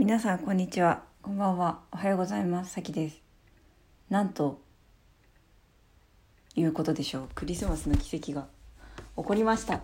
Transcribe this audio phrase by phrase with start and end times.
[0.00, 1.02] 皆さんこんにちは。
[1.20, 1.80] こんばんは。
[1.92, 2.72] おはようございます。
[2.72, 3.20] さきです。
[4.08, 4.58] なんと
[6.56, 7.28] いうことでしょう。
[7.34, 8.46] クリスマスの奇跡が
[9.14, 9.82] 起こりました。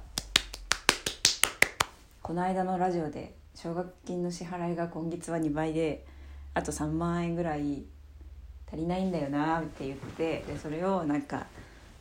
[2.22, 6.06] この間のラジオで奨学金の支払いが今月は2倍で
[6.54, 7.84] あと3万円ぐらい
[8.72, 11.44] 足りないんだよなって言ってでそれをなんか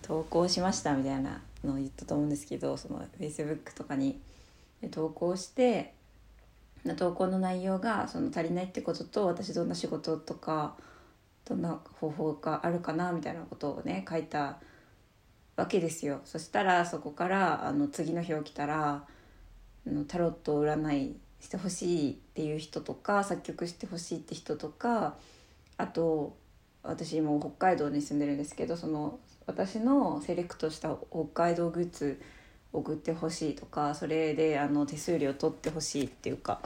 [0.02, 4.22] 投稿しましたみたいなのを言ったと思うんですけどその Facebook とかに。
[4.92, 5.95] 投稿して
[6.94, 10.76] 投稿の内容がその足りないってことと私どんな仕事とか
[11.46, 14.59] どんな方法があるかなみたいなことをね書いた
[15.56, 16.22] わけですよ。
[16.26, 19.04] そしたらそこからあの次の日起きたら
[19.88, 25.16] あのタロット占いしてほしいっていう人とか作曲してほしいって人とか
[25.78, 26.36] あと
[26.84, 32.20] 私今北海道に住んでるんですけどその私のセレクトした北海道グッズ
[32.73, 36.62] 送ってほしいとかそれであの手数料取ってほしいっていうか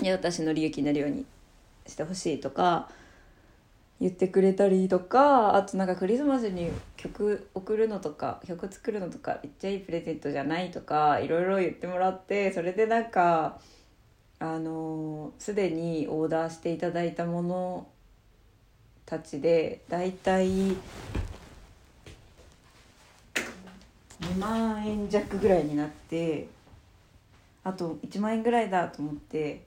[0.00, 1.24] 私の利益になるように
[1.86, 2.88] してほしいとか
[4.00, 13.60] 言ってくれたりとかあとなんかクリスマスに曲送るのとか曲作るのとかめっちゃいいプレゼントじゃないとかいろいろ言ってもらってそれでなんか
[14.40, 17.86] あのすでにオーダーしていただいたもの
[19.06, 20.72] たちでだいたい
[24.20, 26.48] 2万円弱ぐらいになって
[27.62, 29.62] あと1万円ぐらいだと思って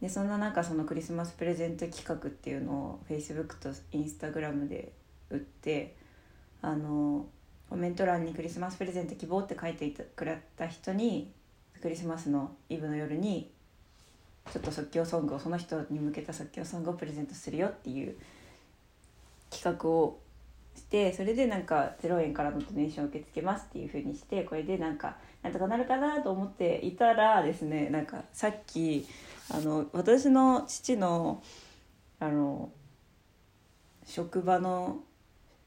[0.00, 4.92] でそんな中そのクリスマスプレゼント企画っていうのを Facebook と Instagram で
[5.30, 5.96] 売って
[6.62, 7.26] あの
[7.68, 11.32] コメント欄に「クリスマスプレゼント希望」って書いてくれた人に
[11.80, 13.50] クリスマスのイブの夜に
[14.52, 18.16] ちょっと即興ソングをその人に向けた即興ソングをプレゼントするよっていう
[19.50, 20.18] 企画を
[20.78, 29.06] してそれでなんか0円からのドネーション受け付けますっていうふうにしてこれでなんかなんとかなるかなと思っていたらですねなんかさっき
[29.50, 31.42] あの私の父の
[32.20, 32.70] あの
[34.06, 34.98] 職場の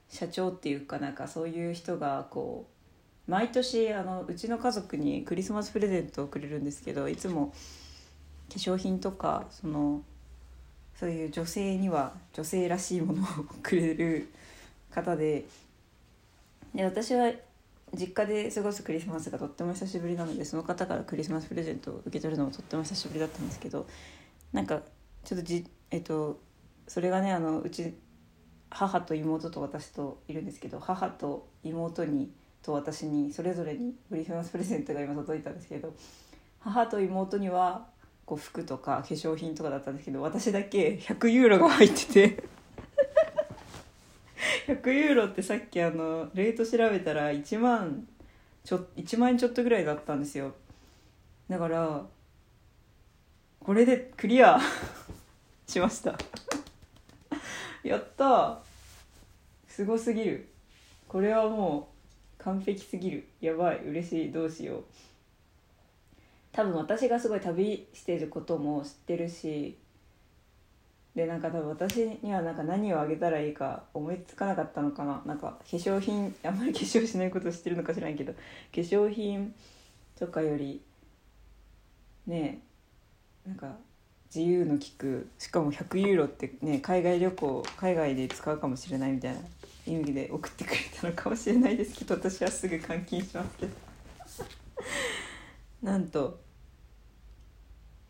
[0.10, 2.68] 社長っていうかなんかそういう人がこ
[3.28, 7.54] う毎年あのうちの家族にクリスマスプレゼントをくれるんですけどいつも
[8.50, 10.02] 化粧品とかその
[11.00, 13.26] そういう女性には女性らしいものを
[13.64, 14.30] くれる
[14.94, 15.46] 方で。
[16.74, 17.32] で私は
[17.94, 23.88] 実家で過ごすクリスマスがとっても久しぶりなのでその方からクリスマスプレゼントを受け取るのもとっても久しぶりだったんですけど
[24.54, 24.82] なんか
[25.26, 26.40] ちょっとじえっと
[26.88, 27.94] それがねあのうち
[28.70, 32.32] 母と妹と私といるんですけど母と妹に
[32.64, 35.94] と私にそれぞれにクリスマスプレゼントが今届いたんですけど
[36.60, 37.88] 母と妹には
[38.26, 42.44] こう服とか化粧品とかだったんですけど私だけ100ユーロが入ってて
[44.68, 48.08] 100ユーロってさっきあのレート調べたら1万
[48.64, 50.54] ちょ1万円ちょっとぐらいだったんですよ。
[51.50, 52.06] だから
[53.60, 54.60] これでクリア
[55.68, 56.18] しました。
[57.84, 58.62] やった
[59.68, 60.48] すごすぎる。
[61.08, 61.90] これはも
[62.40, 63.28] う完璧すぎる。
[63.40, 63.80] やばい。
[63.86, 64.32] 嬉しい。
[64.32, 64.84] どうしよう。
[66.52, 69.78] 多分私がすごい旅してることも知ってるし
[71.16, 75.22] でなんか多分私にはなんか何をあげたらいいか思いつかなかったのかな。
[75.26, 78.34] なんか化粧品あんまり化粧しないこと知ってるのか知らんけど。
[78.34, 78.40] 化
[78.74, 79.54] 粧品
[80.18, 80.82] とかより
[82.28, 82.62] ね
[83.46, 83.76] なんか
[84.34, 89.40] 自由の利くしかも100ユーロってね海外旅行海外で使うかもしれないみたいな
[89.86, 93.74] 意味で送ってくれたのかもしれないですけど私はすぐ換金しますけど。
[95.82, 96.40] なんと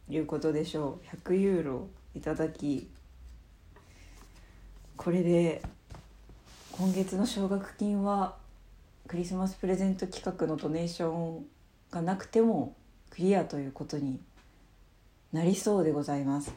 [0.09, 1.15] いうことでしょう。
[1.29, 1.87] 100ユーロ。
[2.15, 2.89] いただき
[4.97, 5.61] これで
[6.71, 8.35] 今月の奨学金は
[9.07, 11.45] クリスマスプレゼント企画のドネーション
[11.89, 12.75] がなくても
[13.09, 14.19] クリアということに
[15.33, 16.53] なりそうでございます。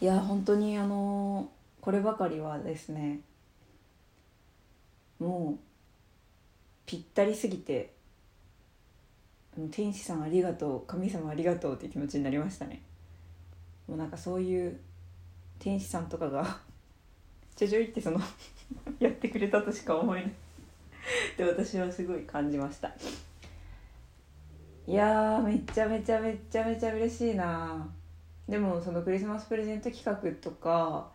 [0.00, 1.48] いや本当にあの
[1.80, 3.20] こればかりはですね
[5.18, 5.58] もう
[6.86, 7.92] ぴったりすぎて
[9.72, 12.82] 天使さんありがとう神様ありがとうって気持ちになりましたね。
[13.98, 14.78] なんかそういう
[15.58, 16.60] 天使さんとかが
[17.56, 18.20] ちょちょいってその
[19.00, 20.32] やってくれたとしか思えない。
[21.36, 22.94] で私はすごい感じました。
[24.86, 27.86] いやめちゃめちゃめちゃめちゃ嬉しいな。
[28.48, 31.10] でもそのクリスマスプレゼント企画とか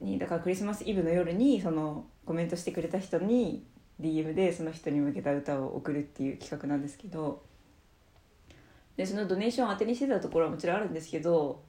[0.00, 3.66] にだからクリスマスイブの夜にそのコメントしてくれた人に
[4.00, 7.42] DM でその人に向けた歌を送るっていう企画なんですけど
[9.00, 11.62] でそのドネーションを当てにしてたところはもちろんあるんですけど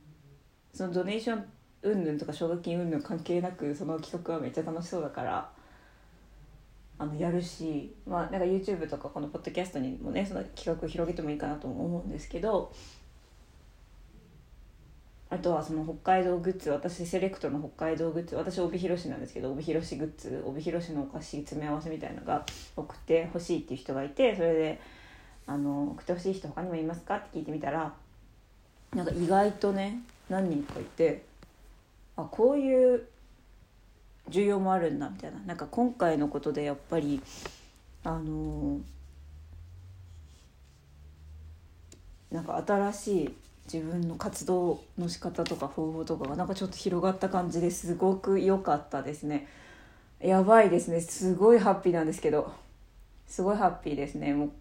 [0.73, 1.45] そのドネーション
[1.81, 5.49] 云々とか奨学金云々関係なくその企画はめっちゃ楽しそうだから
[6.99, 12.73] あのやるし、まあ、なんか YouTube とかこのポッドキャストにもねその企画を広げてもいいかなと思うんですけど
[15.29, 22.45] あとはその北海道グッズ私セレクトの北海道グッズ私帯広市なんですけど帯広市グッズ帯広市のお菓子詰め合わせみたいのが
[22.75, 24.81] 送ってほしいっていう人がいてそれで
[25.51, 27.17] あの送ってほしい人他にもいますか？
[27.17, 27.93] って聞いてみたら
[28.95, 29.99] なんか意外とね
[30.29, 31.23] 何人かいて
[32.15, 33.05] あこういう
[34.29, 35.39] 需要もあるんだみたいな。
[35.39, 37.21] なんか今回のことでやっぱり
[38.03, 38.79] あの
[42.31, 49.47] なんか新しい自分の活動の仕方とか方法とかがなんかちょっと広がった感じですごく良かったですね。
[50.21, 51.01] やばいですね。
[51.01, 52.53] すごいハッピーなんですけど。
[53.27, 54.33] すごいハッピーですね。
[54.33, 54.51] もう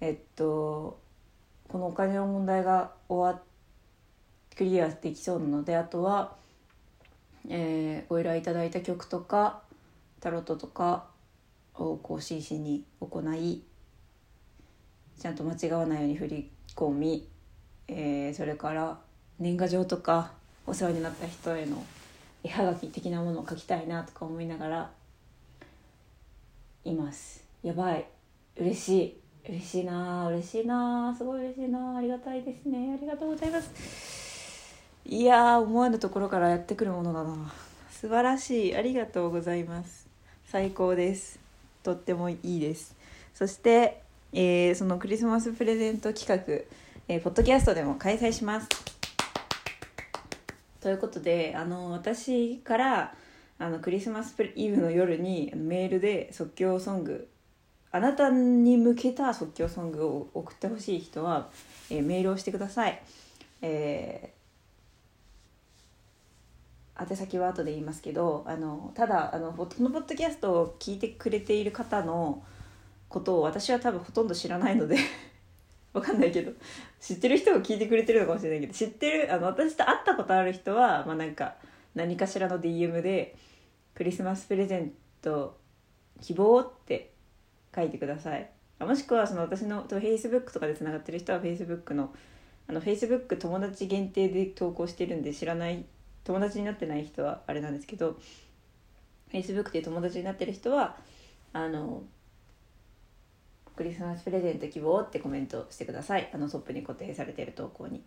[0.00, 0.98] えっと
[1.68, 3.42] このお金の問題が終わっ
[4.56, 6.36] クリアできそうなのであとは、
[7.48, 9.62] えー、ご依頼いただいた曲とか
[10.20, 11.06] タロットとか
[11.74, 13.62] をこう真摯に行い
[15.18, 17.26] ちゃんと間違わないように振り込み、
[17.88, 18.98] えー、それから
[19.38, 20.32] 年賀状とか
[20.66, 21.82] お世話になった人への
[22.44, 24.90] 絵はがき的なものを書きたいなとか思いながら
[26.84, 27.44] います。
[27.62, 28.06] やばい。
[28.56, 29.19] 嬉しい。
[29.48, 33.70] 嬉しいな嬉しいなすごい嬉しいなありがたいですねありがとうございます。
[35.06, 37.52] いや思わぬところからやってくるものだな。
[37.90, 40.06] 素晴らしいありがとうございます。
[40.46, 41.38] 最高です。
[41.82, 42.94] とってもいいです。
[43.34, 44.02] そして
[44.32, 46.64] えー、そのクリスマスプレゼント企画、
[47.08, 48.68] えー、ポッドキャストでも開催します。
[50.80, 53.14] ということであの私から
[53.58, 57.28] あのクリスマスイブの夜にメールで即興ソング
[57.92, 61.50] あなたに向けた即興ソングを送ってほしい人は、
[61.90, 63.02] えー、メールをしてください。
[63.62, 72.42] えー、宛先は後で言いますけどあのただあのこのポッドキャストを聞いてくれている方の
[73.08, 74.96] ことを私は多分ほとんど知らないので
[75.92, 76.52] わかんないけど
[77.00, 81.56] 知ってる人が聞いてくれてるのかもしれないけど知ってるあの私と会ったことある人は、まあ、なんか
[81.94, 83.34] 何かしらの DM で
[83.94, 85.58] 「クリスマスプレゼント
[86.20, 87.12] 希望」って
[87.74, 88.50] 書いてください
[88.80, 92.14] もしくはその私の Facebook とかでつながってる人は Facebook の
[92.68, 95.84] あの Facebook 友達限定で投稿してるんで知らない
[96.22, 98.16] 友達になってない人はあれなんですけど
[99.32, 100.96] Facebook で友達になってる人は
[101.52, 102.04] あの
[103.74, 108.02] クリスマスプレゼント希望ってコメントしてくださいあのトップに固定されてる投稿に。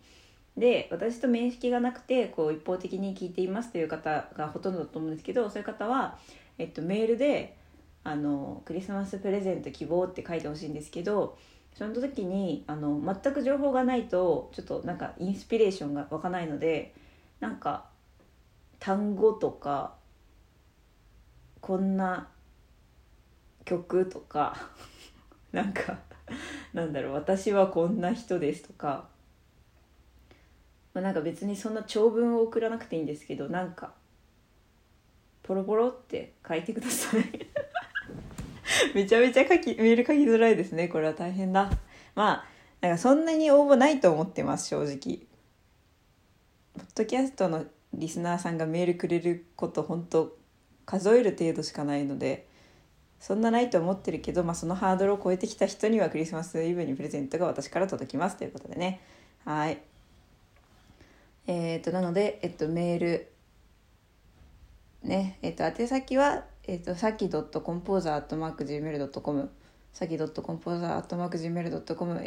[0.55, 6.19] で私と面識がなくてこう一方的に聞いていますという方がほとんどだと思うんですけどそういう方は、
[6.59, 7.57] えっと、メールで
[8.03, 11.37] あの「クリスマスプレゼント希望」って書いてほしいんですけど
[11.73, 16.93] その時にあの全く情報がないとちょっとなんかインスピレーションが湧かないので
[17.39, 17.85] なんか
[18.79, 19.95] 単語とか
[21.61, 22.27] こんな
[23.65, 24.69] 曲とか
[25.51, 25.99] なんか
[26.73, 29.07] なんだろう私はこんな人ですとか、
[30.93, 33.93] まあ、なんか別にそんな長文を送らなくていいんですけどなんか
[35.41, 37.62] ポロポロって書いてください。
[38.95, 40.87] めちゃめちゃ書きメール書きづらいですね。
[40.87, 41.71] これは大変だ。
[42.15, 42.45] まあ
[42.81, 45.27] なんかそんなに応募ないと思ってます正直。
[46.73, 50.35] ポッドキャストのリスナーさんがメールくれること本当
[50.85, 52.47] 数える程度しかないので
[53.23, 58.35] そんなないと思ってるけど、まあ、そのハードルを超えてきた人にはクリスマスイブにプレゼントが私から届きます。
[58.35, 58.99] ということでね。
[59.45, 59.77] はい。
[61.47, 63.31] えっ、ー、となので、えっと、メール。
[65.03, 65.37] ね。
[65.41, 69.49] えっと宛先は、えっと、さき .composer.gmail.com
[69.91, 72.21] さき .composer.gmail.com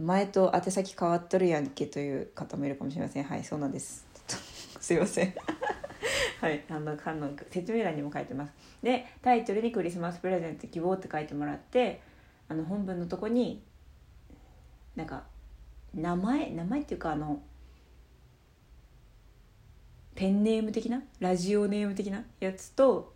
[0.00, 3.24] 前と宛先変わっとるやんけという方もいるかもしれません。
[3.24, 4.06] はいそうなんです。
[4.80, 5.34] すいません。
[6.40, 8.54] はいあのの説明欄にも書いてます。
[8.82, 12.00] でタイトルに「クリスマスプレゼント希望」って書いてもらって
[12.48, 13.62] あの本文のとこに
[14.96, 15.24] なんか
[15.94, 17.42] 名前名前っていうかあの
[20.14, 21.02] ペンネーム的な？
[21.20, 22.24] ラジオネーム的な？
[22.40, 23.14] やつと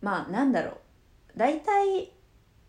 [0.00, 0.74] まあなんだろう。
[1.36, 2.12] 大体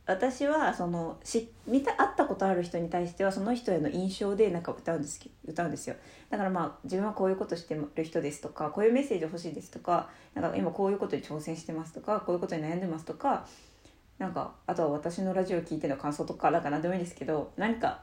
[0.06, 5.96] 私はそのし見た会ったことある人に対してはその人への印象でなんか歌うんです歌うんですよ。
[6.30, 13.48] だからまあ自分はこういうことしてる人ですとかこういうメッセージ欲しいですとかなんか今こういうことに挑戦してますとかこういうことに悩んでますとか
[14.20, 18.01] なんかあとは私のラジオ聞いての感想とかなんか何でもいいですけどなんか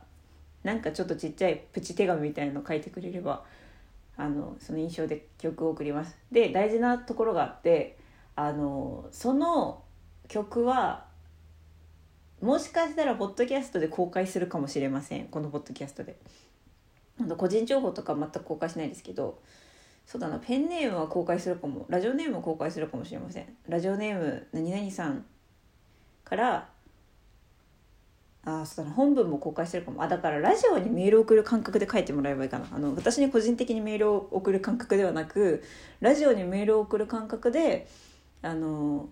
[0.63, 3.45] なんかちょっとちっちゃいプチ手紙みたいなの書いてくれれば
[4.17, 6.17] あのその印象で曲を送ります。
[6.31, 7.97] で大事なところがあって
[8.37, 9.83] あのその
[10.29, 11.07] 曲は
[12.41, 15.27] もしかしたらポッドキャストで公開するかもしれません。
[15.27, 16.17] このポッドキャストで。
[17.37, 19.43] 個人情報とか全く公開しないですけど
[20.07, 23.47] そうだなペンネームは公開するかもラジオネームは公開するかもしれません。
[23.69, 25.27] ラジオネーム何々さん
[26.31, 26.69] から
[28.43, 30.03] あそうだな本文も公開してるかも。
[30.03, 32.67] あだからラジオにメールを送る感覚で書いてもらえばいいかな。
[32.73, 35.63] あの私に個人的にメールを送る感覚ではなく
[36.01, 37.87] ラジオにメールを送る感覚で
[38.41, 39.11] あの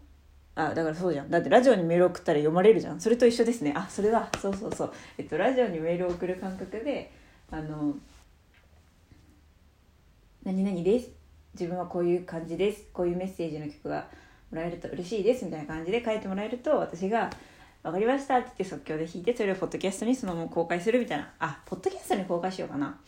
[0.55, 1.31] あだからそうじゃん。
[1.31, 3.01] だってラジオにメール送ったら読まれるじゃん。
[3.01, 3.75] それと一緒ですね。
[3.77, 4.93] あそれだそうそうそう。
[5.19, 7.13] えっとラジオにメールを送る感覚で
[7.51, 7.95] あの
[10.43, 11.11] 何々です。
[11.53, 12.87] 自分はこういう感じです。
[12.95, 14.09] こういうメッセージの曲が
[14.51, 17.31] もらえると嬉しいですみたいな感じで書いてもらえると私が
[17.83, 21.33] 「分かりました」って言って即興で弾いてそれをポッドキャストにそのまま公開するみたいな。
[21.39, 22.99] あポッドキャストに公開しようかな。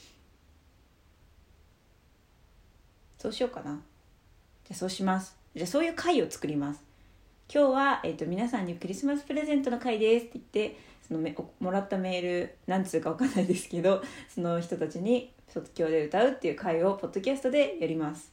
[3.18, 3.80] そうしようかな。
[4.64, 5.36] じゃあそうします。
[5.54, 6.90] じゃあそういう回を作ります。
[7.52, 14.00] 今日は、えーと、皆さんにクリスマスプレゼントの回ですって言ってそのめもらったメール何通か分かんないですけど
[14.32, 18.32] その人たちに即興で歌うっていう回をポッドキャストでやります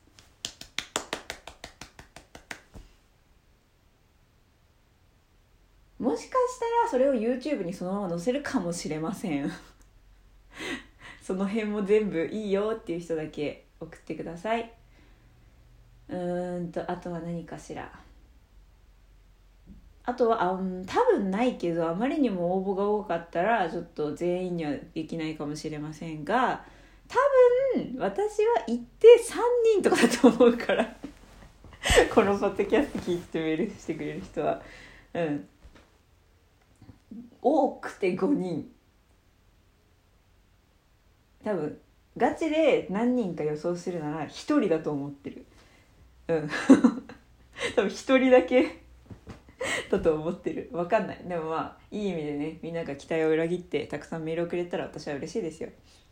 [5.98, 9.52] もしかしたらそれを YouTube にそのまま載せるかもしれません。
[11.22, 14.72] その辺も全部いいよっていう人だけ送ってください。
[16.10, 17.92] うーんとあとは何かしら。
[20.06, 26.64] あとはあ、うん、多分ないけどあまりにも応募が多かったらちょっと全員にはできないかもしれませんが
[27.10, 27.18] 多
[27.78, 30.96] 分私は行って3人とかだと思うから。
[32.14, 34.62] このポッドキャスト聞いてメールしてくれる人は。
[35.14, 35.48] うん。
[37.42, 38.72] 多くて5人。
[41.44, 41.80] 多分
[42.18, 45.46] ガチで何人か予想するなら1人だと思ってる。
[46.28, 46.50] うん。
[47.76, 48.82] 多分1人だけ
[49.90, 50.70] だと思ってる。
[50.72, 51.18] 分かんない。
[51.24, 55.70] でもまあいい意味でねみんなが期待を裏切ってたくさんメールをくれたら私は嬉しいですよ。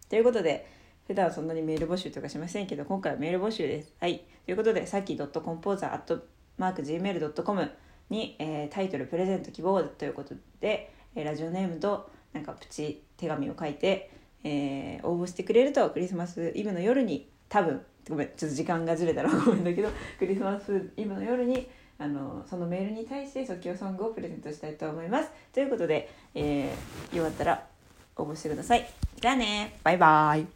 [0.10, 0.66] ということで
[1.08, 3.94] 普段そんなにメール募集とかしませんけど今回はメール募集です。
[4.00, 4.24] はい。
[4.46, 7.70] ということでさっき .composer.gmail.com
[8.10, 14.12] に、えー、タイトルプレゼント希望ということでえラジオネームとなんかプチ手紙を書いて、
[14.44, 25.32] えー、応募してくれるとクリスマスイブの夜に多分ごめんちょっと時間がずれたら ごめんだけどクリスマスイブの夜にあのそのメールに対して即興ソングをプレゼントしたいと思います。
[25.54, 27.68] ということで、えー、よかったら
[28.18, 28.86] 応募してください。
[29.22, 30.56] じゃあねバイバイ